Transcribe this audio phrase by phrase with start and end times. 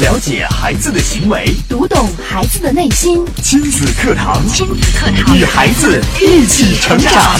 [0.00, 3.22] 了解孩子的行为，读懂孩子的内心。
[3.42, 7.38] 亲子课堂，亲子课堂，与孩子一起成长。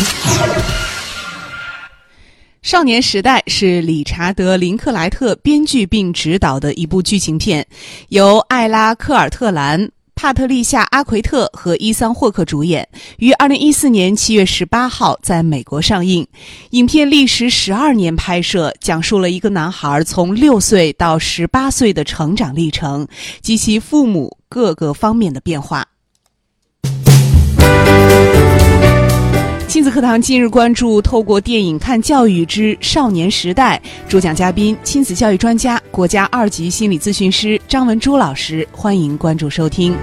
[2.60, 7.66] 少年时代是理查德·林克莱特编剧并执导的一部剧情片，
[8.10, 9.88] 由艾拉·科尔特兰。
[10.20, 16.28] 帕特丽夏·阿奎特和伊桑·霍克主演，于二零一四年七月十八号在美国上映。
[16.72, 23.08] 影片历时十二年拍摄，讲述了一个男孩从六岁到十八岁的成长历程
[23.40, 25.86] 及其父母各个方面的变化。
[29.70, 33.80] 亲子课堂今日关注：透过电影看教育之少年时代。
[34.08, 38.66] 主讲嘉宾：亲子教育专家、国家二级心理咨询师张文珠老师。
[38.72, 39.96] 欢迎关注收听。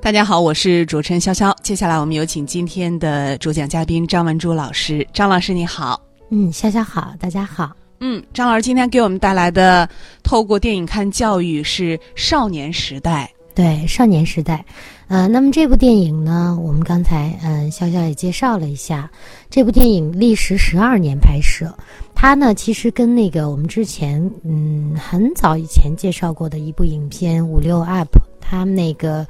[0.00, 1.52] 大家好，我是主持人潇潇。
[1.60, 5.04] 接下来我们有请今天的主讲嘉宾张文珠老师。
[5.12, 6.00] 张老师你好。
[6.30, 7.72] 嗯，潇潇好，大家好。
[8.04, 9.88] 嗯，张老师今天给我们带来的
[10.24, 13.32] 《透过电影看教育》是《少年时代》。
[13.54, 14.64] 对，《少年时代》。
[15.06, 19.08] 呃，那么这部电影呢，我们刚才嗯，潇潇也介绍了一下，
[19.48, 21.72] 这部电影历时十二年拍摄。
[22.12, 29.24] 它呢，其实跟那个我们之前嗯很早以前介绍过的一部影片《五六 up》，它那个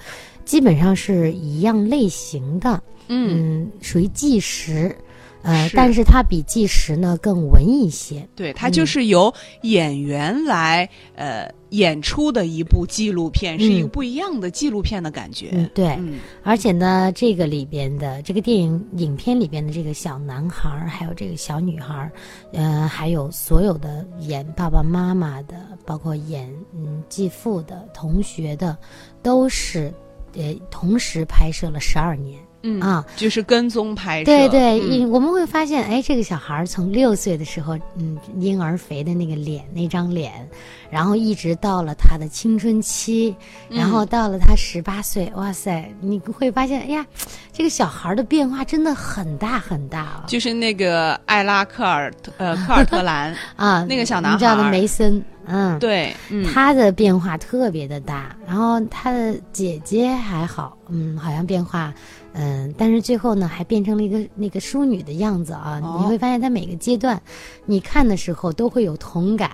[0.47, 4.97] 基本上是一样类型的，嗯，属于纪实。
[5.43, 8.27] 呃，但是它比纪实呢更文艺一些。
[8.35, 15.51] 对，它就是由演员来呃演出的一部纪录片，是一个不一样的纪录片的感觉。
[15.53, 15.99] 嗯，对。
[16.43, 22.13] 而且呢，这个里边的这个电影影片里边的这个小男孩儿，还有这个小女孩儿，
[22.53, 28.77] 呃，还有所有的演爸爸妈妈的，包括演嗯继父的同学的，
[29.23, 29.93] 都是
[30.35, 32.39] 呃同时拍摄了十二年。
[32.63, 34.25] 嗯啊，就是跟踪拍摄。
[34.25, 40.49] 对对，我们会发现，哎，这个小孩从六岁的时候，嗯，婴儿肥的那个脸，那张脸，
[40.91, 43.35] 然后一直到了他的青春期，
[43.69, 47.05] 然后到了他十八岁，哇塞，你会发现，哎呀，
[47.53, 50.25] 这个小孩的变化真的很大很大啊。
[50.29, 56.15] 就是那个艾拉克尔呃 科尔特兰 啊，那个小男孩叫的梅森，嗯，对，
[56.53, 61.93] 他的变化特别的大，然后他的姐姐还好，嗯，好像变化。
[62.35, 65.79] 嗯，但是最后呢，还变成了一个那个淑女的样子啊！
[66.01, 67.21] 你会发现，他每个阶段，
[67.67, 69.51] 你看的时候都会有同感，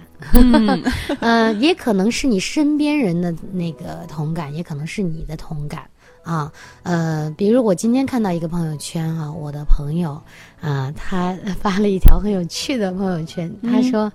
[1.20, 5.82] 嗯， 也可能是你身边人的那个同感，也可能是你的同感
[6.22, 6.52] 啊。
[6.84, 10.22] 呃，比如我今天看到一个朋友圈啊，我的朋友
[10.60, 14.12] 啊，他发了一条很有趣的朋友圈，他说，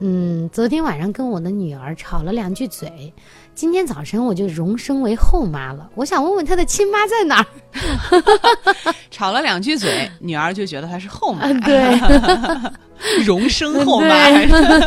[0.00, 3.12] 嗯，昨天晚上跟我的女儿吵了两句嘴。
[3.56, 7.46] 今天早晨我就荣升为后妈了，我想问问她的亲妈在哪儿？
[9.10, 11.98] 吵了两句嘴，女儿就觉得她是后妈，对，
[13.24, 14.14] 荣升后妈。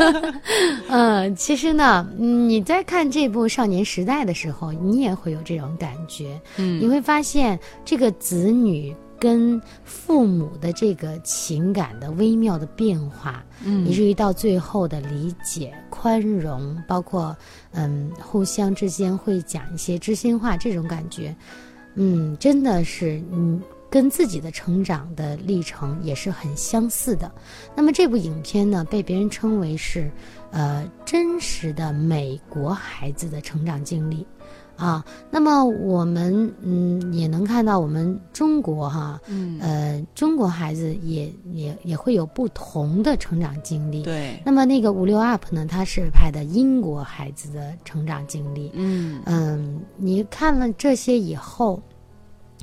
[0.88, 6.40] 嗯，其实呢，你在看这部《少年时代》的时候，你也会有这种感觉。
[6.58, 8.96] 嗯，你会发现这个子女。
[9.20, 17.36] 跟父母的这个情感的微妙的变化，嗯，以至于到最后的理解、宽容，包括
[17.72, 21.36] 嗯，互相之间会讲一些知心话，这种感觉，
[21.96, 27.32] 嗯，真的是嗯，跟自己的成长的历程也是很相似的。
[27.76, 30.10] 那么这部影片呢，被别人称为是
[30.52, 34.26] 呃真实的美国孩子的成长经历。
[34.80, 44.04] 啊，那么我们嗯也能看到我们中国哈，嗯呃中国孩子也也也会有不同的成长经历。
[44.04, 44.42] 对。
[44.46, 48.72] 那么那个五六 up 呢，它是拍的英国孩子的成长经历。
[48.74, 51.82] 嗯嗯，你看了这些以后。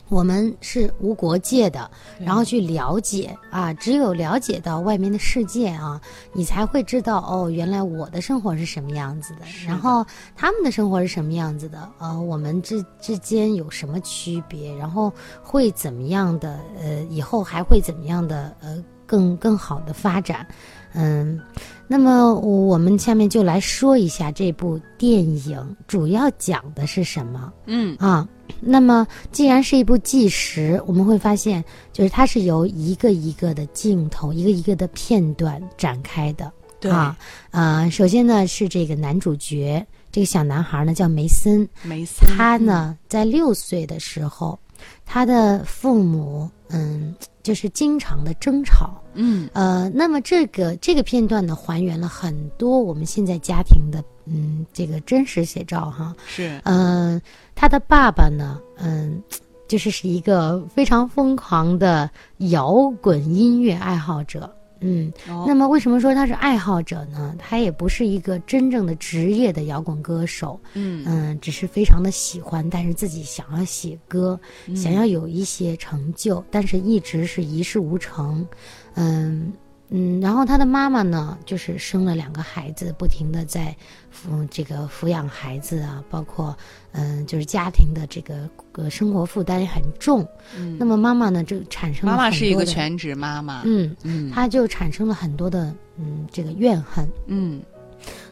[0.09, 6.01] 我们是无国界的，然后去了解啊，只有了解到外面的世界啊，
[6.33, 10.07] 你才会知道哦，原来我的生活是什么样子的，然后
[10.37, 15.13] 他们的生活是什么样子的，呃，我们之之间有什么区别，然后
[15.43, 20.47] 会怎么样的，呃，以后还会怎么样的，呃，更更好的发展，
[20.93, 21.41] 嗯。
[21.89, 27.53] 那么我们下面就来说一下这部电影主要讲的是什么。
[27.67, 28.29] 嗯啊，
[28.61, 36.53] 那么既然是一部纪实，我们会发现，就是它是由一个一个的镜头、一个一个的片段展开的。
[36.79, 37.17] 对啊，
[37.51, 41.69] 呃，首先呢是这个男主角，这个小男孩呢叫梅森。
[41.83, 44.59] 梅森，他呢在六岁的时候，
[45.05, 47.15] 他的父母嗯。
[47.47, 56.13] 就是经常的争吵，嗯，呃，那么这个这个片段呢，还原了很多我们现在家庭的，嗯，这个真实写照哈。
[56.27, 57.23] 是，嗯，
[57.55, 59.23] 他的爸爸呢，嗯，
[59.69, 64.53] 就是是一个非常疯狂的摇滚音乐爱好者。
[64.81, 65.13] 嗯，
[65.47, 67.35] 那么为什么说他是爱好者呢？
[67.39, 70.61] 他也不是一个真正的职业的摇滚歌手。
[70.75, 74.39] 嗯嗯，只是非常的喜欢，但是自己想要写歌，
[74.75, 78.47] 想要有一些成就，但是一直是一事无成。
[78.95, 79.53] 嗯。
[79.89, 83.75] 嗯，然后他的妈妈呢，就是生了两个孩子，不停的在
[84.13, 86.57] 抚这个抚养孩子啊，包括
[86.91, 90.27] 嗯，就是家庭的这个呃生活负担也很重。
[90.59, 93.63] 嗯，那么妈妈呢，就产生妈妈是一个全职妈妈。
[93.65, 97.09] 嗯嗯，她就产生了很多的嗯这个怨恨。
[97.27, 97.63] 嗯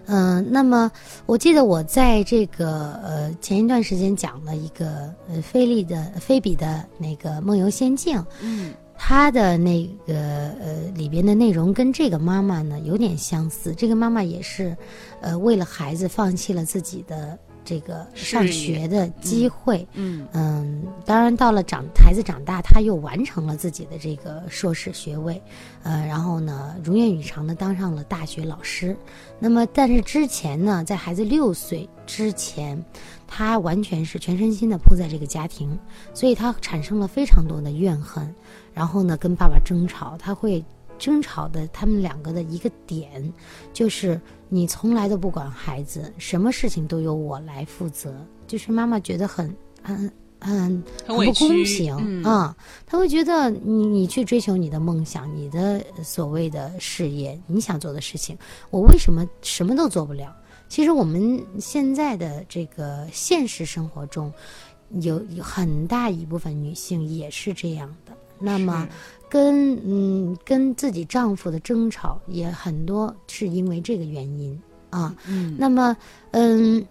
[0.07, 0.91] 嗯，那么
[1.25, 8.21] 我记得我在这个呃前一段时间讲了一个呃菲利的菲比的那个梦游仙境。
[8.41, 8.75] 嗯。
[8.97, 10.15] 他的那个
[10.61, 14.77] 呃里边的内容跟这个妈妈呢有点相似，这个妈妈也是，
[15.21, 25.41] 呃为了孩子放弃了自己的这个上学的机会，嗯嗯，当然到了长孩子长大，他又完成了自己的这个硕士学位，
[25.83, 28.97] 呃然后呢如愿以偿的当上了大学老师，
[29.39, 32.83] 那么但是之前呢在孩子六岁之前，
[33.27, 35.79] 他完全是全身心的扑在这个家庭，
[36.13, 38.35] 所以他产生了非常多的怨恨。
[38.75, 40.63] 然后呢，跟爸爸争吵，他会
[40.99, 41.67] 争吵的。
[41.69, 43.33] 他们两个的一个点，
[43.73, 48.15] 就是你从来都不管孩子，什么事情都由我来负责。
[48.47, 49.97] 就是妈妈觉得很很
[50.41, 52.55] 很很不公平啊，
[52.85, 58.37] 他会觉得你你去追求你的梦想，你的所谓的事业，你想做的事情，
[58.71, 60.37] 我为什么什么都做不了？
[60.69, 64.33] 其实我们现在的这个现实生活中，
[65.01, 68.13] 有有很大一部分女性也是这样的。
[68.45, 68.87] 那么，
[69.29, 74.61] 跟嗯跟自己丈夫的争吵也很多，是因为这个原因
[74.91, 75.17] 啊。
[75.27, 75.57] 嗯。
[75.59, 75.97] 那么，
[76.33, 76.87] 嗯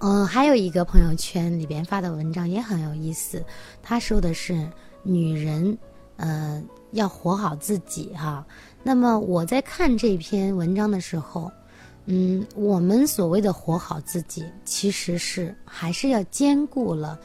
[0.00, 3.42] 嗯，还有一个朋友圈里边发的文章也很有意思，
[3.82, 4.68] 他说的是
[5.02, 5.76] 女人，
[6.16, 6.62] 呃，
[6.92, 8.44] 要活好自己哈。
[8.82, 11.50] 那么我在看这篇文章的时候，
[12.04, 17.18] 嗯，我们所谓的活好自己，其实是还是要兼顾了，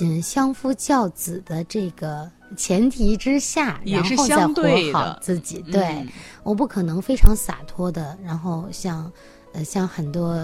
[0.00, 2.30] 嗯，相夫教子的这个。
[2.56, 5.60] 前提之下，然后再活好自己。
[5.70, 6.06] 对，
[6.42, 9.10] 我不可能非常洒脱的，然后像，
[9.52, 10.36] 呃，像很多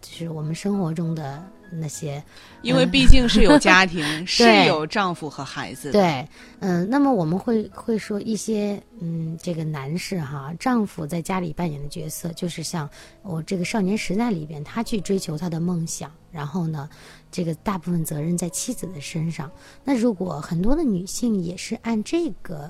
[0.00, 2.22] 就是我们生活中的那些，
[2.62, 5.92] 因为毕竟是有家庭， 是有丈夫和孩子的。
[5.92, 6.28] 对，
[6.60, 12.88] 嗯，那么我们会会说一些，嗯，这个男士哈，丈夫在家里扮演的角色，就是像
[13.22, 16.88] 我这个少年时代里边，他去追求他的梦想，然后呢。
[17.32, 19.48] 这个大部分责任在妻子的身上。
[19.84, 22.68] 那如果很多的女性也是按这个，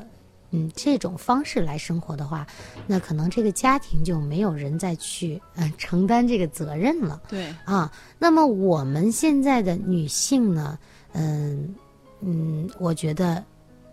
[0.51, 2.47] 嗯，这种方式来生活的话，
[2.87, 7.23] 那可能这个家庭就没有人再去嗯承担这个责任了。
[7.29, 10.79] 对啊，那么我们现在的女性呢，
[11.13, 11.75] 嗯
[12.21, 13.45] 嗯，我觉得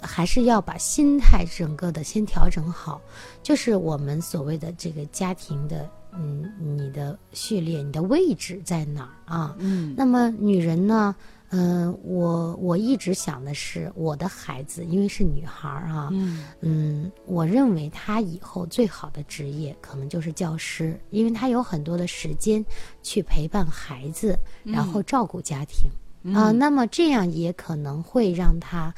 [0.01, 3.01] 还是要把心态整个的先调整好，
[3.43, 5.89] 就是我们所谓的这个家庭的。
[6.19, 9.55] 嗯，你的序列，你的位置在哪儿啊？
[9.59, 11.15] 嗯，那么女人呢？
[11.49, 22.63] 嗯，我我一直想的是，我的孩子因为是女孩儿啊，嗯嗯，我认为她以后最好的职业可能就是教师，因为她有很多的时间
[23.01, 25.89] 去陪伴孩子，然后照顾家庭
[26.35, 26.51] 啊。
[26.51, 28.93] 那么这样也可能会让她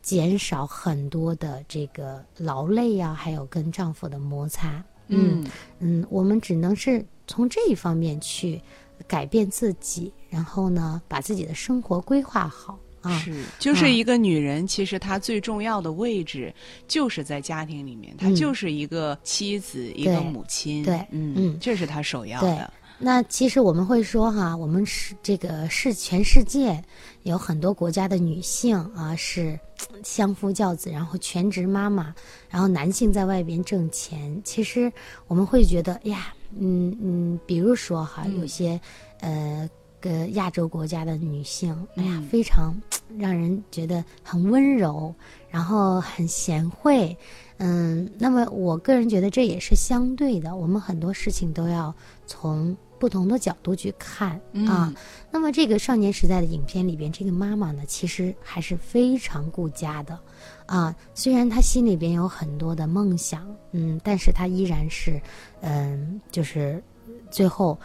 [0.00, 4.82] 减少很多的这个劳累呀，还有跟丈夫的摩擦。
[5.08, 5.44] 嗯
[5.78, 8.60] 嗯，我们只能是从这一方面去
[9.06, 13.18] 改变自己，然后呢，把自己的生活规划好啊。
[13.18, 16.52] 是，就是一个女人，其实她最重要的位置
[16.86, 20.84] 就是在家庭里面，她就是一个妻子，一个母亲。
[20.84, 22.72] 对，嗯嗯，这是她首要的。
[23.00, 26.82] 那其实我们会说哈，我们是这个是全世界
[27.22, 29.56] 有很多国家的女性啊是
[30.02, 32.12] 相夫教子，然后全职妈妈，
[32.50, 34.42] 然后男性在外边挣钱。
[34.42, 34.92] 其实
[35.28, 38.80] 我们会觉得呀，嗯嗯，比如说哈，有些
[39.20, 39.68] 呃
[40.00, 42.74] 个亚洲国家的女性，哎呀，非常
[43.18, 45.14] 让人觉得很温柔，
[45.50, 47.16] 然后很贤惠。
[47.58, 51.94] 嗯，那么我个人觉得这也是相对的，我们很多事情都要
[52.26, 52.76] 从。
[52.98, 54.92] 不同的角度去看啊，
[55.30, 60.18] 那么这个少年时代的影片里边，这个妈妈呢，其实还是非常顾家的，
[60.66, 65.20] 啊，虽然她心里边有很多的梦想，嗯，但是她依然是，
[65.60, 66.82] 嗯，就是
[67.30, 67.78] 最后，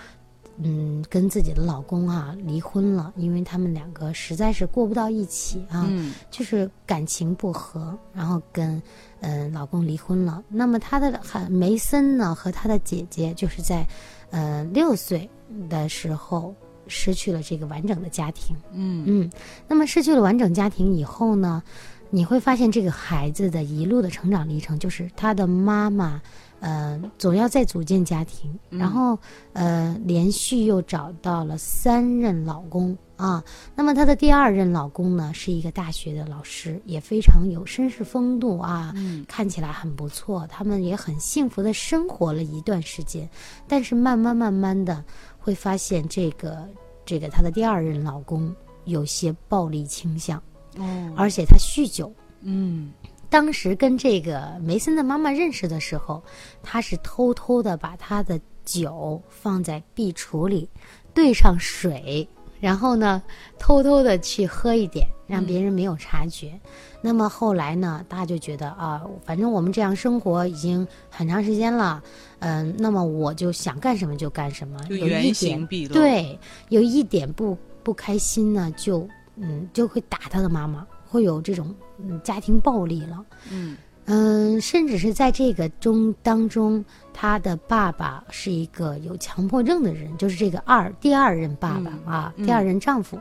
[0.58, 5.90] 嗯，跟自己的老公啊离婚了，因为他们两个实在是过不到一起啊，
[6.30, 8.82] 就是感情不和，然后跟
[9.22, 10.44] 嗯老公离婚了。
[10.50, 11.20] 那么她的
[11.50, 13.88] 梅森呢和她的姐姐就是在。
[14.36, 15.30] 呃，六岁
[15.70, 16.56] 的时候，
[16.88, 18.56] 失去了这个完整的家庭。
[18.72, 19.32] 嗯嗯，
[19.68, 21.62] 那么失去了完整家庭以后呢，
[22.10, 26.20] 你会发现这个孩子的一路的成长历程，就是他的妈妈，
[26.64, 29.20] 呃，总要再组建家庭，然后
[29.52, 33.44] 呃，连续又找到了三任老公啊。
[33.76, 38.96] 那么她的第二任老公呢，是一个大学的老师，也非常有绅士风度啊，
[39.28, 40.48] 看起来很不错。
[40.48, 43.30] 他们也很幸福的生活了一段时间，
[43.68, 45.04] 但是慢慢慢慢的
[45.38, 46.66] 会发现这个
[47.06, 48.56] 这个她的第二任老公
[48.86, 50.42] 有些暴力倾向。
[50.78, 52.10] 哦而且他酗酒。
[52.46, 52.92] 嗯
[53.34, 56.22] 当时跟这个梅森的妈妈认识的时候，
[56.62, 60.70] 他是偷偷的把他的酒放在壁橱里，
[61.16, 63.24] 兑上水，然后呢，
[63.58, 66.62] 偷偷的去喝一点，让别人没有察觉。
[67.02, 72.04] 那么后来呢，大家就觉得啊，反正我们这样生活已经很长时间了，
[72.38, 83.24] 嗯、那么我就想干什么就干什么，有一点对，有一点不不开心呢，就嗯就会打他的妈妈，会有这种嗯家庭暴力了。
[83.52, 93.18] 嗯嗯，甚至是在这个中当中，他的爸爸是一个有强迫症的人，就是这个二第二任爸爸、嗯啊，嗯第二任丈夫。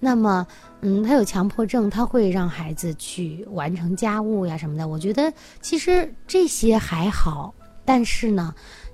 [0.00, 0.44] 那么，
[0.80, 4.88] 嗯，他有强迫症，他会让孩子去完成家务呀什么的。
[4.88, 8.52] 我觉得其实这些还好，但是呢，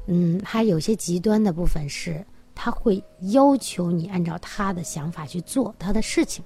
[0.09, 2.23] 嗯，他有些极端的部分是，
[2.55, 6.45] 他会要求你按照他的想法去做他的事情。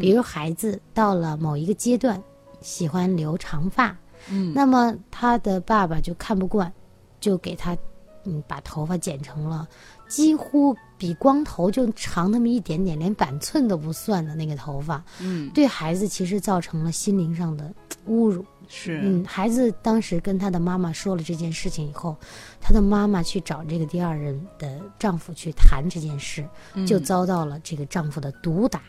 [0.00, 2.22] 比如孩子到了某一个阶段，
[2.60, 3.96] 喜欢留长发，
[4.30, 4.52] 嗯。
[4.54, 6.72] 那么他的爸爸就看不惯，
[7.20, 7.76] 就给他
[8.24, 9.68] 嗯把头发剪成了
[10.08, 15.50] 几乎比光头就长那么一点点，连板寸都不算的那个头发，嗯。
[15.50, 17.72] 对孩子其实造成了心灵上的
[18.08, 18.44] 侮辱。
[18.66, 18.98] 是。
[19.04, 22.16] 嗯，孩子当时跟他的妈妈说了这件事情以后，
[22.62, 26.48] 他的妈妈去找这个第二任的丈夫去谈这件事，
[26.86, 28.80] 就遭到了这个丈夫的毒打，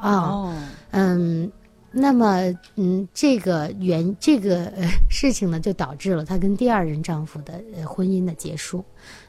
[0.00, 0.54] 啊，哦
[0.90, 1.50] 嗯，
[1.90, 2.42] 那么
[2.76, 8.84] 嗯，这个原这个呃事情呢，就导致了她跟第二任丈夫的呃婚姻的结束。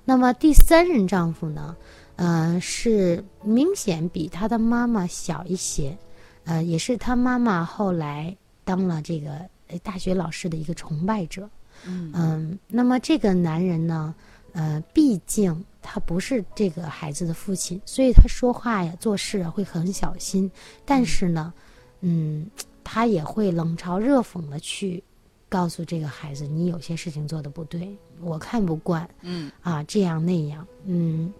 [0.06, 1.76] 那么第三任丈夫呢，
[2.16, 5.98] 呃，是明显比她的妈妈小一些，
[6.46, 9.32] 呃，也是她妈妈后来当了这个
[9.68, 11.50] 呃大学老师的一个崇拜者。
[11.86, 14.14] 嗯那么这个男人呢，
[14.60, 20.52] 呃，毕竟他不是这个孩子的父亲，所以他说话呀、做事啊会很小心。
[20.86, 21.54] 但是呢，
[22.02, 22.46] 嗯，
[22.84, 25.02] 他也会冷嘲热讽的去
[25.48, 29.10] 告诉这个孩子，你有些事情做的不对，我看不惯。
[29.22, 31.34] 嗯啊，这样那样，嗯，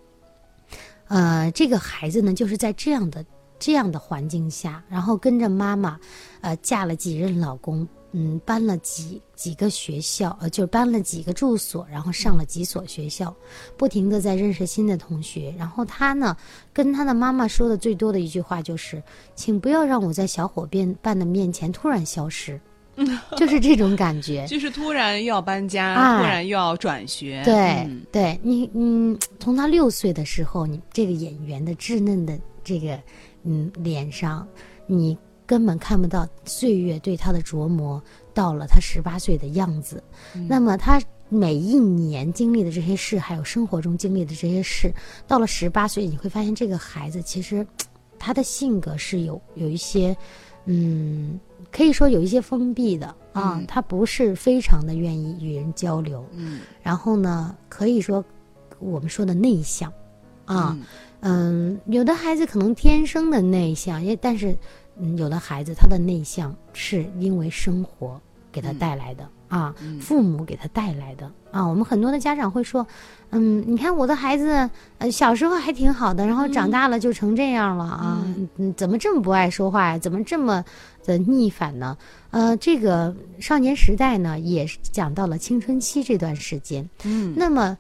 [1.10, 3.26] 呃，这个孩子呢，就是在这样的
[3.60, 6.00] 这样的环境下，然后跟着妈妈，
[6.42, 13.36] 呃，嫁了几任老公，嗯，搬了几几个学校，呃，就是搬了几个住所，然后上了几所学校，
[13.78, 15.54] 不停的在认识新的同学。
[15.58, 16.36] 然后他呢，
[16.74, 19.04] 跟他的妈妈说的最多的一句话就是，
[19.36, 22.60] 请不要让我在小伙伴伴的面前突然消失，
[23.38, 24.48] 就是这种感觉。
[24.48, 27.56] 就是突然又要搬家，哎突然又要转学，对、
[27.88, 33.00] 嗯对，你嗯，从他六岁的时候，你这个演员的稚嫩的这个
[33.50, 34.48] 嗯脸上，
[34.86, 38.02] 你根本看不到岁月对他的琢磨，
[38.34, 40.04] 到了他十八岁的样子。
[40.48, 44.94] 那么他每一年经历的这些事，还有生活中经历的这些事，
[45.28, 47.66] 到了十八岁，你会发现这个孩子其实
[48.20, 50.16] 他的性格是有有一些
[50.66, 51.40] 嗯。
[51.72, 58.26] 可以说有一些封闭的啊，嗯他不是非常的愿意与人交流，嗯然后呢，可以说
[58.80, 59.92] 我们说的内向
[60.46, 60.84] 啊，嗯
[61.86, 64.56] 有的孩子可能天生的内向，也但是
[64.98, 68.20] 嗯，有的孩子他的内向是因为生活
[68.52, 71.66] 给他带来的、啊，父母给他带来的啊。
[71.68, 72.86] 我们很多的家长会说，
[73.30, 78.26] 嗯，你看我的孩子，呃，小时候还挺好的，然后长大了就成这样了啊，
[78.58, 79.98] 嗯，怎么这么不爱说话呀？
[79.98, 80.64] 怎么这么
[81.06, 81.98] 的逆反呢？
[82.32, 86.88] 呃，这个少年时代呢，也是讲到了青春期这段时间。
[87.04, 87.78] 嗯那么，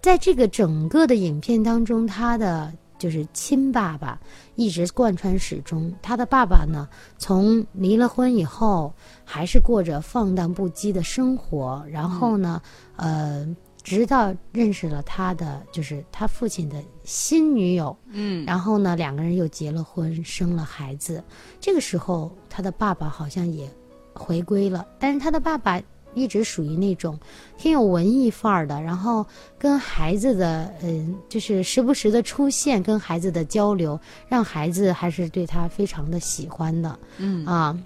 [0.00, 2.72] 在这个整个的影片当中，他的
[3.02, 4.16] 就是亲爸爸
[4.54, 5.92] 一直贯穿始终。
[6.00, 8.94] 他的爸爸呢，从离了婚以后，
[9.24, 11.84] 还是过着放荡不羁的生活。
[11.90, 12.62] 然后呢，
[12.94, 13.44] 呃，
[13.82, 21.20] 直到认识了他的就是他父亲的新女友，嗯然后呢，两个人又结了婚，生了孩子。
[21.60, 23.68] 这个时候，他的爸爸好像也
[24.14, 25.82] 回归了，但是他的爸爸
[26.14, 27.18] 一直属于那种
[27.56, 29.26] 挺有文艺范儿的，然后
[29.58, 36.98] 跟孩子的嗯，就是时不时的出现，跟孩子的交流，让孩子还是对他非常的喜欢的。
[37.18, 37.78] 嗯啊。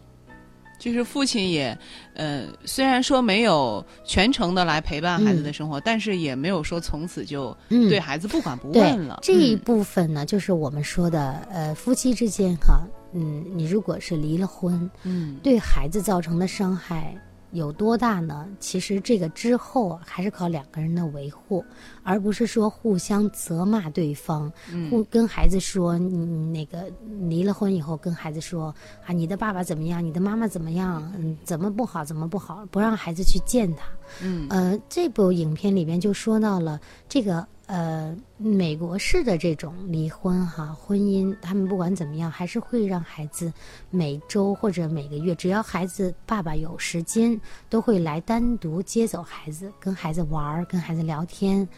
[0.78, 1.76] 就是父亲也，
[2.12, 9.18] 呃，虽然说没有全程的来陪伴孩子的生活，但是也没有说从此就对孩子不管不问了。
[9.22, 12.78] 这一部分呢，就是我们说的，呃，夫妻之间哈，
[13.14, 17.16] 嗯，你如果是离了婚，嗯，对孩子造成的伤害。
[17.56, 18.46] 有多大呢？
[18.60, 21.64] 其实这个之后还是靠两个人的维护，
[22.02, 24.52] 而不是说互相责骂对方，
[24.90, 26.90] 互跟孩子说，你那个
[27.28, 33.84] 离了婚以后跟孩子说啊，你的爸爸怎么样，你的妈妈怎么样，嗯，怎么不好，怎么不好，不让孩子去见他。
[34.22, 37.46] 嗯，呃，这部影片里边就说到了这个。
[37.66, 43.52] 呃，美国式的这种离婚哈，婚姻，他们不管怎么样，还是会让孩子
[43.90, 51.68] 每周或者每个月，只要孩子爸爸有时间，都会来单独接走孩子，跟孩子玩儿，跟孩子聊天，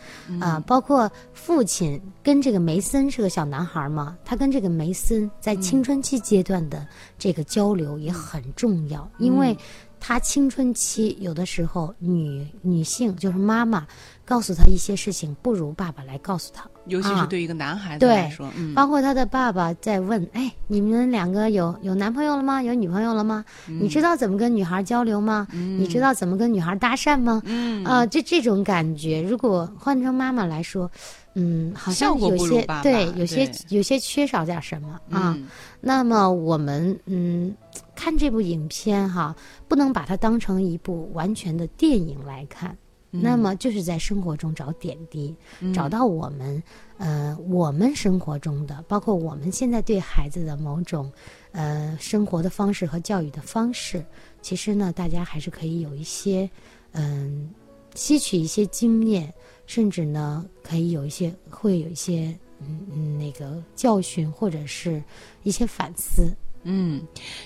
[0.40, 6.86] 啊，包括父亲跟这个梅森是个小男孩嘛，他跟这个梅森在青春期阶段的
[7.18, 9.56] 这个交流也很重要，因为。
[10.00, 13.86] 他青春期有的时候，女女性就是妈妈，
[14.24, 16.64] 告诉他一些事情，不如爸爸来告诉他。
[16.86, 22.62] 尤其是对一个男孩子来说，嗯，包括他的爸爸在问：“哎，你们两个有有男朋友了吗？
[22.62, 23.44] 有女朋友了吗？
[23.66, 25.46] 你知道怎么跟女孩交流吗？
[25.52, 30.90] 你知道怎么跟女孩搭讪吗？”嗯啊，这这种感觉，如果换成妈妈来说，
[31.34, 35.36] 嗯，好像有些对，有些有些缺少点什么啊。
[35.82, 37.54] 那么我们嗯。
[37.98, 39.34] 看这部影片哈，
[39.66, 42.78] 不能把它当成一部完全的电影来看，
[43.10, 45.34] 那么就是在生活中找点滴，
[45.74, 46.62] 找到我们
[46.96, 51.10] 呃我们生活中的，包括我们现在对孩子的某种
[51.50, 54.04] 呃生活的方式和教育的方式，
[54.40, 56.48] 其实呢，大家还是可以有一些
[56.92, 57.50] 嗯
[57.96, 59.34] 吸取一些经验，
[59.66, 65.02] 甚至呢可以有一些会有一些嗯嗯那个教训或者是
[65.42, 66.32] 一些反思。
[66.70, 67.00] 嗯，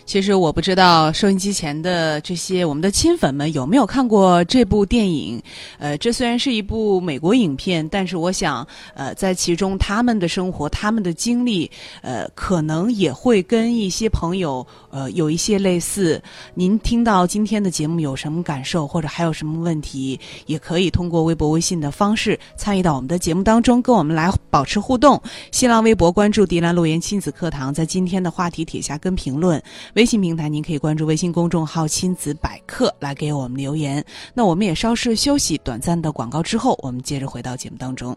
[0.05, 5.41] 其实我不知道收音机前的这些我们的亲粉们有没有看过这部电影。
[5.79, 11.71] 呃，这虽然是一部美国影片，但是我想，呃，在其中他们的生活、他们的经历，
[12.03, 16.21] 呃，可能也会跟一些朋友，呃，有一些类似。
[16.55, 25.23] 您听到今天的节目有什么感受，或者还有什么问题，也可以通过微博、微信的方式参与到我们的节目当中，跟我们来保持互动。
[25.53, 28.99] 新浪微博关注“迪兰路言亲子课堂”，在今天的话题帖下。
[29.03, 29.63] 跟评论，
[29.95, 34.05] 微信平台您可以关注微信公众号“亲子百科”来给我们留言。
[34.35, 38.17] 那我们也稍事休息，短暂的广告之后，我们接着回到节目当中。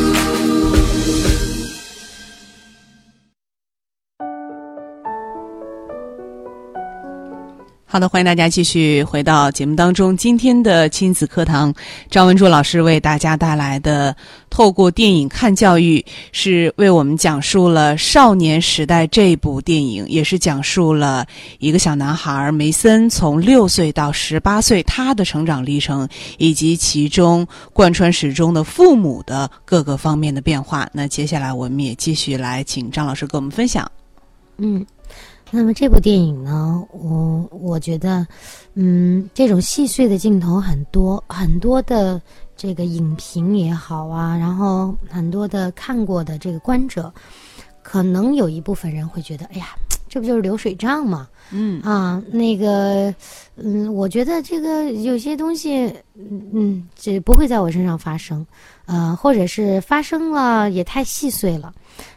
[7.91, 10.15] 好的，欢迎大家继续回到节目当中。
[10.15, 11.73] 今天的亲子课堂，
[12.09, 14.13] 张文柱老师为大家带来的
[14.49, 15.99] 《透过电影看教育》，
[16.31, 21.25] 是为我们讲述了《少年时代》这部电影，也是讲述了
[21.59, 30.89] 一个小男孩梅森从六岁到十八岁他的成长历程，以及其中贯穿始终的父母的各个方面的变化。
[30.93, 33.91] 那接下来，我们也继续来请张老师给我们分享。
[34.59, 34.85] 嗯。
[35.53, 38.25] 那么这部电影呢，我我觉得，
[38.73, 42.21] 嗯，这种细碎的镜头很多，很多的
[42.55, 47.13] 这个影评也好啊，然后很多的看过的这个观者，
[47.83, 49.67] 可能有一部分人会觉得，哎呀，
[50.07, 51.27] 这不就是流水账吗？
[51.51, 53.13] 嗯啊，那个，
[53.57, 58.45] 嗯，我觉得这个有些东西，嗯嗯，这不会在我身上发生，
[58.85, 61.73] 呃，或者是发生了也太细碎了。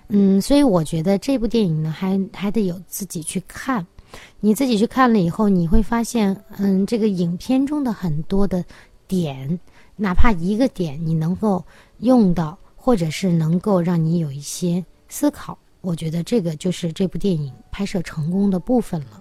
[0.08, 3.84] 嗯，所以我觉得这部电影呢，还还得有自己去看。
[4.38, 8.64] 你自己去看了以后，你会发现，嗯，这个影片中的很多的
[9.08, 9.58] 点，
[9.96, 11.64] 哪怕一个点你能够
[11.98, 19.20] 用到，或者是能够让你有一些思考，我觉得这个就是这部电影拍摄成功的部分了。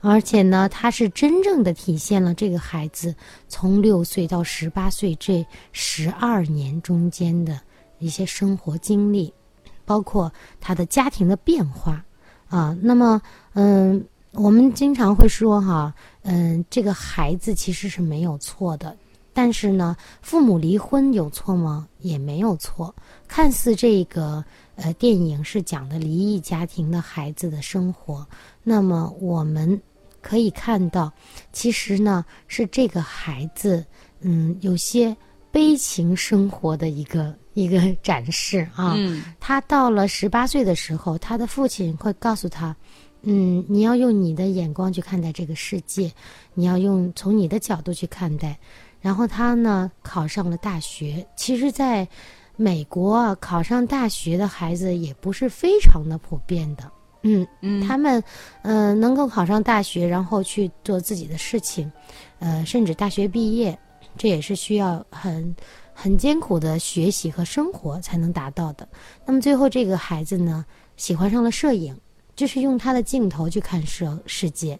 [0.00, 3.14] 而且呢，它是真正的体现了这个孩子
[3.48, 7.58] 从六岁到十八岁这十二年中间的
[7.98, 9.32] 一些生活经历。
[9.84, 12.04] 包括他的家庭的变化，
[12.48, 13.20] 啊，那么，
[13.52, 18.96] 嗯，我们经常会说哈，嗯，这个孩子其实是没有错的，
[19.32, 21.86] 但是呢，父母离婚有错吗？
[22.00, 22.94] 也没有错。
[23.26, 24.44] 看似这个
[24.76, 28.26] 呃电影是讲的离异家庭的孩子的生活，
[28.62, 29.80] 那么我们
[30.20, 31.12] 可以看到，
[31.52, 33.84] 其实呢是这个孩子，
[34.20, 35.16] 嗯，有些
[35.54, 38.94] 悲情生活的一个一个展示啊。
[38.96, 42.74] 嗯他到了十八岁的时候，他的父亲会告诉他，
[43.22, 46.10] 嗯，你要用你的眼光去看待这个世界，
[46.54, 48.58] 你要用从你的角度去看待。
[49.00, 51.24] 然后他呢考上了大学。
[51.36, 52.08] 其实，在
[52.56, 56.90] 美国啊，考上大学的孩子也不是非常的普遍的。
[57.22, 58.20] 嗯，嗯，他们，
[58.62, 61.90] 呃，能够考上大学，然后去做自己的事情，
[62.40, 63.78] 呃，甚至大学毕业，
[64.16, 65.54] 这也是需要很
[65.92, 68.88] 很艰苦的学习和生活才能达到的。
[69.24, 70.64] 那么最后，这个孩子呢，
[70.96, 71.96] 喜欢上了摄影，
[72.36, 74.78] 就是用他的镜头去看世世界，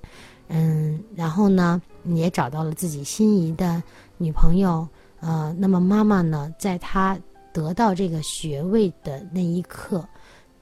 [0.48, 3.82] 嗯，然后呢，也找到了自己心仪的
[4.18, 4.86] 女朋友，
[5.20, 7.18] 呃，那么妈妈呢，在他
[7.52, 10.06] 得到这个学位的那一刻，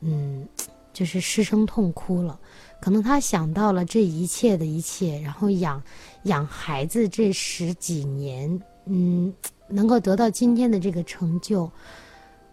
[0.01, 0.47] 嗯。
[0.95, 2.39] 就是失声痛哭了，
[2.83, 5.81] 可能他想到了这一切的一切，然后养
[6.25, 9.33] 养孩子这十几年，嗯，
[9.69, 11.71] 能够得到今天的这个成就，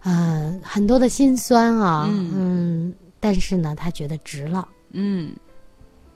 [0.03, 2.31] 呃，很多的心酸啊，嗯。
[2.35, 5.35] 嗯，但是呢，他觉得值了，嗯，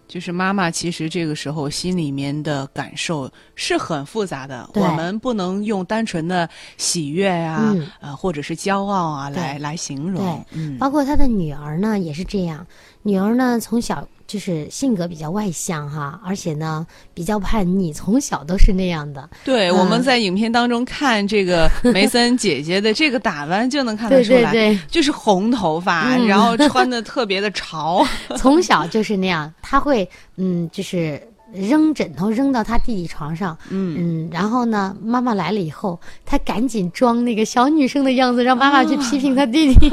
[0.08, 6.48] 就是妈妈其实这个时候心里面的感受是很复杂的，我们不能用单纯的
[6.78, 7.88] 喜悦啊，嗯。
[8.00, 10.24] 呃，或者是骄傲啊来来形容。
[10.24, 12.66] 对，嗯，包括他的女儿呢，也是这样。
[13.04, 19.30] 女儿呢，从小就是性格比较外向哈，而且呢比较叛逆，从小都是那样的。
[19.44, 28.06] 对，嗯我们在影片当中看这个梅森姐姐的这个打扮，就能看得出来，对对，就是红头发，嗯然后穿的特别的潮，
[28.38, 31.22] 从小就是那样，她会嗯，就是
[31.54, 39.90] 扔枕头扔到他弟弟床上，嗯，嗯，然后呢，妈妈来了以后，他赶紧装那个小女生的样子，让妈妈去批评他弟弟，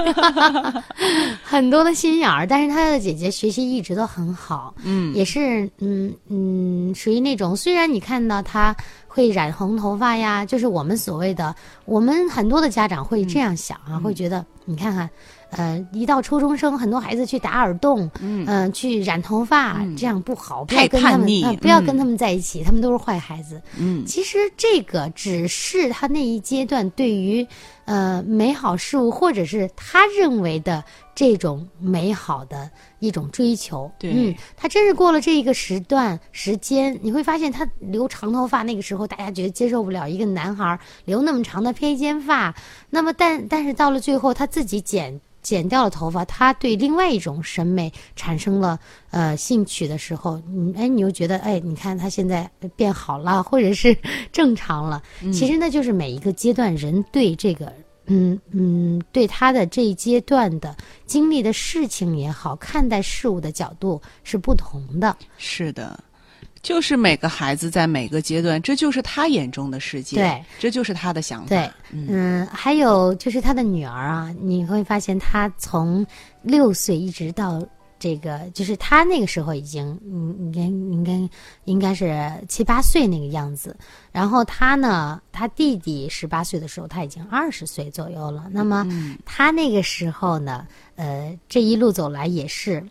[1.45, 2.47] 很多的心眼儿。
[2.47, 8.75] 但是他的姐姐学习一直都很好，嗯也是嗯嗯，属于那种虽然你看到他
[9.07, 15.09] 会染红头发呀，就是我们所谓的，我们很多的家长会这样想啊，会觉得你看看。
[15.51, 23.61] 呃，一到初中生，很多孩子去打耳洞，嗯呃去染头发，嗯这样不好，不太要跟他们，叛逆呃不要嗯跟他们在一起，他们都是坏孩子。
[23.79, 27.47] 嗯其实这个只是他那一阶段对于
[27.85, 30.85] 呃美好事物，或者是他认为的
[31.15, 33.91] 这种美好的一种追求。
[33.99, 42.55] 对嗯，他真是过了这一个时段时间，你会发现他留长头发，那个时候大家觉得接受不了一个男孩留那么长的披肩发。
[42.89, 45.21] 那么但但是到了最后，他自己剪。
[45.43, 48.79] 剪掉了头发，他对另外一种审美产生了
[49.11, 53.97] 呃兴趣的时候，你，哎，你又觉得，哎，你看他现在变好了， 或者是
[54.33, 55.03] 正常了。
[55.33, 57.73] 其实那，就是每一个阶段人对这个，
[58.07, 60.77] 嗯嗯，对他的这一阶段的
[61.07, 65.17] 经历的事情也好，看待事物的角度是不同的。
[65.39, 65.99] 是的。
[66.63, 71.49] 就是每个孩子在每个阶段，这就是他眼中的世界，对，这就是他的想法。
[71.49, 76.07] 对，嗯，还有就是他的女儿啊，你会发现他从
[76.43, 77.67] 六岁一直到
[77.99, 81.31] 这个，就是他那个时候已经，嗯，应该应该
[81.65, 83.75] 应该是七八岁那个样子。
[84.13, 88.49] 然后他呢，他弟弟十八岁的时候，他已经二十岁左右了。
[88.51, 88.87] 那么
[89.25, 92.87] 他那个时候呢，呃，这一路走来也是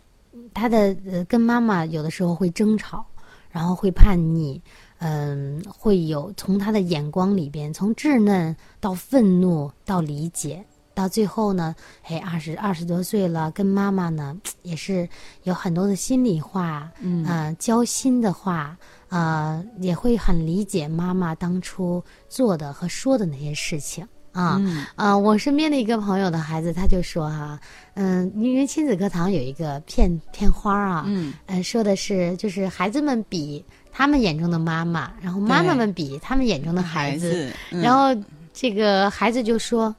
[0.52, 3.06] 他的呃跟妈妈有的时候会争吵。
[3.50, 4.60] 然后会叛逆，
[4.98, 15.08] 嗯，会有从他的眼光里边，从稚嫩到愤怒到理解，到最后呢，哎，二十二十多岁了，跟妈妈呢也是
[15.44, 18.76] 有很多的心里话，嗯，呃，交心的话，
[19.08, 24.06] 呃，也会很理解妈妈当初做的和说的那些事情。
[24.32, 27.58] 啊，嗯啊，我身边的一个朋友的孩子，他就说哈、
[27.94, 38.14] 嗯，因为亲子课堂有一个片片花啊，嗯，呃，说的是就是孩子们比他们眼中的妈妈，然后妈妈们比他们眼中的孩子，子，嗯然后
[38.52, 39.94] 这个孩子就说。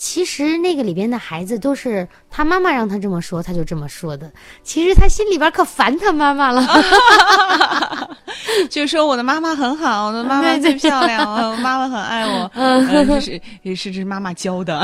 [0.00, 4.32] 其实那个里边的孩子都是他妈妈让他这么说，他就这么说的。
[4.62, 6.66] 其实他心里边可烦他妈妈了。
[8.70, 14.80] 就说我的妈妈很好，我的妈妈最漂亮， 我妈妈很爱我，嗯，这是也是这是妈妈教的，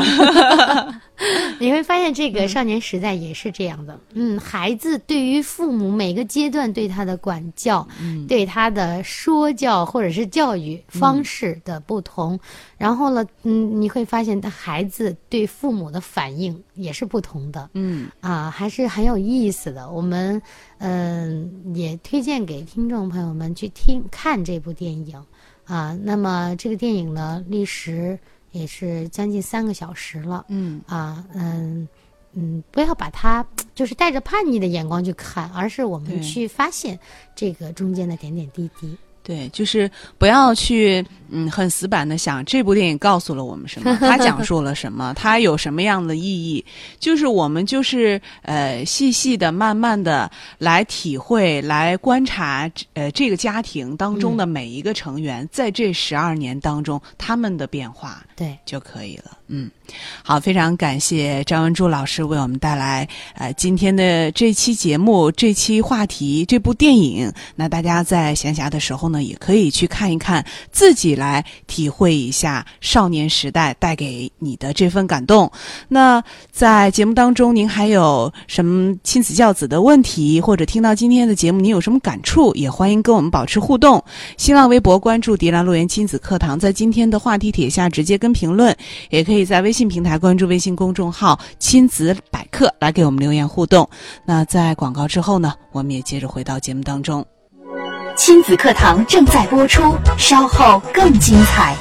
[1.59, 3.99] 你会发现，这个少年时代也是这样的。
[4.13, 12.39] 嗯，孩子对于父母每个阶段对他的管教，嗯对他的说教或者是教育方式的不同，
[12.77, 17.71] 然后呢，嗯，你会发现，孩子对父母的反应也是不同的。
[17.75, 19.91] 嗯啊，还是很有意思的。
[19.91, 20.41] 我们
[20.79, 25.17] 嗯、也推荐给听众朋友们去听看这部电影
[25.65, 25.97] 啊。
[26.03, 28.19] 那么这个电影呢，历时
[28.57, 30.45] 也是将近三个小时了。
[30.49, 31.87] 嗯啊，嗯
[32.33, 36.99] 嗯，不要把它就是带着叛逆的眼光去看，而是我们去发现
[37.35, 38.97] 这个中间的点点滴滴。
[39.27, 46.65] 对，就是不要去嗯很死板的想这部电影告诉了我们什么，它讲述了什么，它有什么样的意义，
[47.01, 58.25] 就是我们就是呃细细的、慢慢的来体会、来观察呃这个家庭当中的每一个成员，在这十二年当中他们的变化。
[58.37, 59.39] 对，就可以了。
[59.49, 59.69] 嗯，
[60.23, 67.33] 好，非常感谢张文柱老师为我们带来呃今天的这期节目、这期话题、这部电影。
[67.55, 75.51] 那大家在闲暇的时候呢，也可以去看一看，自己来体会一下少年时代带给你的这份感动。
[75.89, 84.03] 那在节目当中，您还有什么亲子教子的问题，或者听到今天的节目您有什么感触，也欢迎跟我们保持互动。
[84.37, 88.77] 新浪微博关注“迪兰路园亲子课堂”，在今天的话题帖下直接跟评论，
[89.11, 93.87] 也可以在微信平台关注微信公众号“亲子百科”来给我们留言互动。
[94.25, 97.23] 那在广告之后呢，我们也接着回到节目当中。
[98.17, 99.83] 亲子课堂正在播出，
[100.17, 101.77] 稍后更精彩。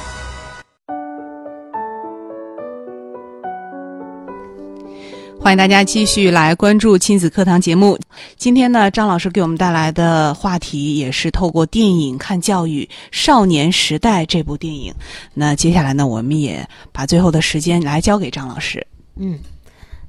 [5.40, 7.96] 欢迎大家继续来关注亲子课堂节目。
[8.36, 14.92] 今天呢，张老师给我们带来的话题也是透过电影看教育，《少年时代》这部电影。
[15.34, 18.84] 那接下来呢，我们也把最后的时间来交给张老师。
[19.14, 19.38] 嗯，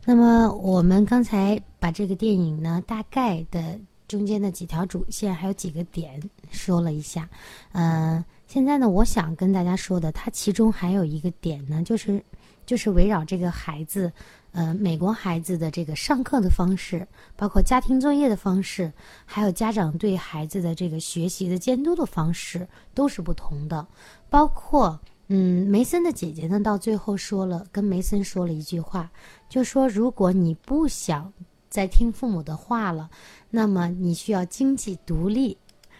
[0.06, 7.30] 那么我们刚才把这个电影呢，大概的中间的几条主线还有几个点说了一下。
[7.74, 12.22] 嗯、现在呢，我想跟大家说的，它其中还有一个点呢，就是
[12.66, 14.12] 就是围绕这个孩子，
[14.58, 18.92] 呃，美国孩子的这个上课的方式，包括家庭作业的方式，
[19.24, 23.86] 还有家长对孩子的这个学习的监督的方式，都是不同的。
[24.32, 29.12] 包括，嗯，梅森的姐姐呢，到最后说了，跟梅森说了一句话，
[29.48, 31.32] 就说如果你不想
[31.70, 33.12] 再听父母的话了，
[33.52, 35.56] 那么你需要经济独立。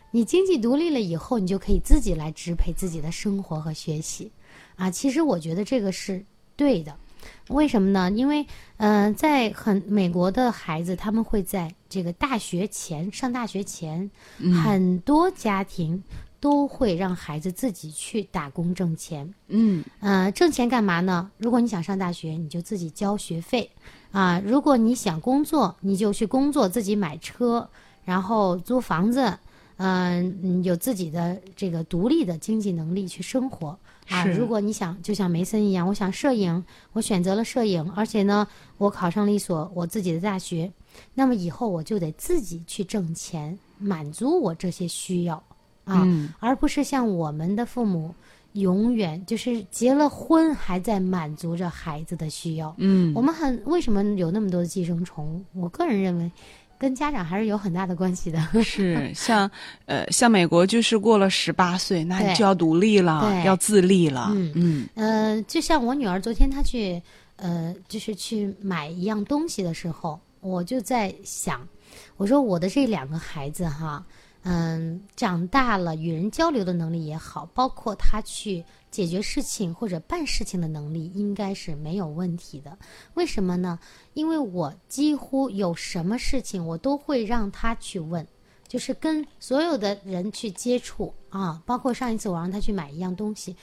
[0.10, 4.32] 你经济独立了以后，你就可以自己来支配自己的生活和学习。
[4.78, 6.98] 啊，其实我觉得这个是对的。
[7.50, 8.12] 为什么呢？
[8.12, 8.46] 因为，
[8.78, 14.10] 呃，在很美国的孩子，他们会在这个大学前上大学前，
[14.64, 16.04] 很多家庭
[16.40, 19.34] 都会让孩子自己去打工挣钱。
[19.48, 21.32] 嗯呃，挣钱干嘛呢？
[21.38, 23.70] 如果你想上大学，你就自己交学费
[24.12, 27.70] 啊；如果你想工作，你就去工作，自己买车，
[28.04, 29.38] 然后租房子，
[29.78, 33.78] 嗯、嗯，有自己的这个独立的经济能力去生活
[34.36, 40.72] 如果你想，就像梅森一样，我想摄影，我选择了摄影，而且呢，我考上了一所我自己的大学，
[41.14, 45.36] 那么以后我就得自己去挣钱，满足我这些需要
[45.84, 46.04] 啊。
[46.06, 48.14] 嗯而不是像我们的父母，
[48.54, 52.74] 永远就是结了婚还在满足着孩子的需要。
[52.78, 55.44] 嗯我们很为什么有那么多的寄生虫？
[55.54, 56.32] 我个人认为，
[56.78, 58.40] 跟家长还是有很大的关系的。
[58.64, 59.50] 是像
[59.86, 64.32] 呃像美国就是过了十八岁，那你就要独立了，要自立了。
[64.36, 67.02] 嗯嗯呃，就像我女儿昨天她去，
[67.38, 71.68] 呃，就是去买一样东西的时候，我就在想，
[72.18, 74.06] 我说我的这两个孩子哈，
[74.50, 82.78] 嗯，长大了与人交流的能力也好，包括他去解决事情或者办事情的能力，应该是没有问题的。
[83.16, 83.78] 为什么呢？
[84.14, 88.26] 因为我几乎有什么事情，我都会让他去问。
[88.70, 93.54] 就是跟所有的人去接触啊，包括上一次我让他去买一样东西，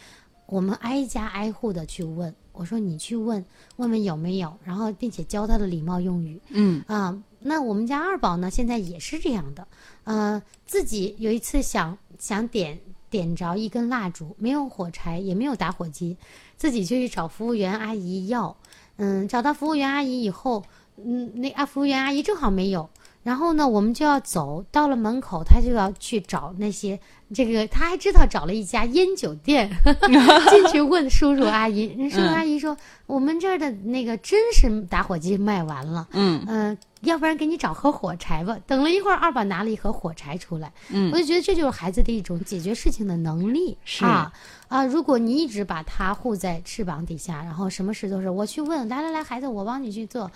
[0.47, 3.43] 我们挨家挨户的去问，我说你去问
[3.77, 7.19] 问问有没有，然后并且教他的礼貌用语嗯啊。
[7.47, 9.69] 那我们家二宝呢，现在也是这样的，
[10.05, 12.81] 呃，自己有一次想想点
[13.11, 16.17] 点着一根蜡烛，没有火柴，也没有打火机，
[16.57, 18.57] 自己就去找服务员阿姨要，
[18.97, 20.65] 嗯，找到服务员阿姨以后，
[20.97, 22.89] 嗯，那啊服务员阿姨正好没有。
[23.25, 27.01] 然后呢，我们就要走，到了门口，他就要去找那些
[27.35, 29.69] 这个，他还知道找了一家烟酒店，
[30.51, 31.87] 进去问叔叔阿姨。
[31.97, 44.31] 人叔叔阿姨说：“我们这儿的那个真是打火机卖完了，嗯嗯、要不然给你找盒火柴吧。”等了一会儿，二宝拿了一盒火柴出来，嗯我就觉得这就是孩子的一种解决事情的能力是啊
[44.69, 44.85] 啊！
[44.85, 50.31] 如果你一直把他护在翅膀底下，然后什么事都是我去问，来来来，孩子，我帮你去做。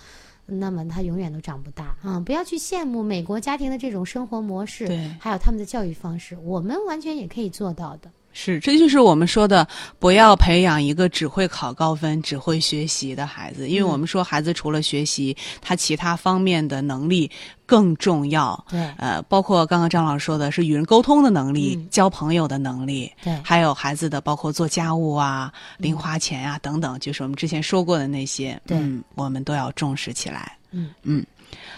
[0.49, 2.19] 那么他永远都长不大啊！
[2.19, 9.67] 不要去羡慕美国家庭的这种生活模式，对还有他们的教育方式，我们完全也可以做到的是，这就是我们说的，
[9.99, 17.29] 不要培养一个只会考高分、只会学习的孩子，因为我们说孩子除了学习，他其他方面的能力
[17.65, 18.65] 更重要。
[18.69, 23.37] 对，呃，包括刚刚张老师说的是与人沟通的能力、交朋友的能力，对。
[23.43, 28.77] 还有孩子的包括做家务啊、零花钱啊等等，就是我们之前说过的那些，对。
[28.77, 30.57] 嗯，我们都要重视起来。
[30.71, 30.91] 嗯。
[31.03, 31.25] 嗯。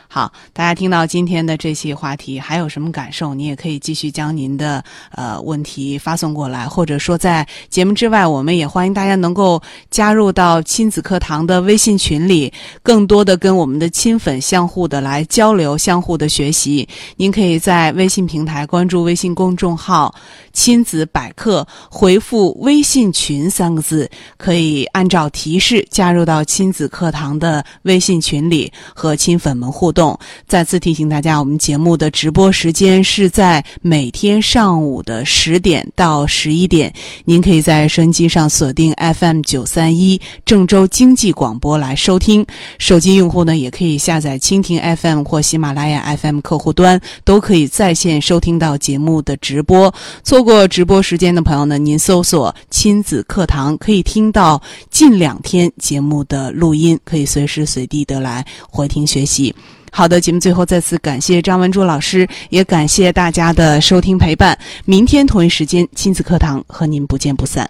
[0.07, 3.33] 好，大家听到今天的这期话题，还有什么感受？
[3.33, 12.51] 你也可以继续将您的呃问题发送过来，或者说在节目之外，我们也欢迎大家能够加入到亲子课堂的微信群里，
[12.83, 16.85] 更多的跟我们的亲粉相互的来交流，相互的学习。
[17.15, 20.13] 您可以在微信平台关注微信公众号
[20.51, 30.17] “亲子百科”，回复“微信群”三个字，可以按照提示加入到亲子课堂的微信群里，和亲粉们互动。
[30.47, 36.91] 再次提醒大家，我们节目的直播时间是在每天上午的十点到十一点。
[37.23, 42.45] 您可以在收音机上锁定 FM 九三一郑州经济广播来收听。
[42.79, 49.93] 手机用户呢，也可以下载蜻蜓 FM 或喜马拉雅 FM 客户端，都可以在线收听到节目的直播。
[50.23, 59.50] 错过直播时间的朋友呢，您搜索“亲子课堂”，可以听到近两天节目的录音，可以随时随地的来回听学习。
[59.93, 64.57] 好的，节目最后再次感谢张文珠老师，也感谢大家的收听陪伴。
[64.85, 67.69] 明天同一时间，亲子课堂和您不见不散。